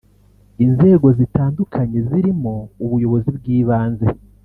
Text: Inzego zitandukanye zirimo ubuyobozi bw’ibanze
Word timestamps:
Inzego 0.65 1.07
zitandukanye 1.19 1.97
zirimo 2.09 2.53
ubuyobozi 2.85 3.29
bw’ibanze 3.37 4.07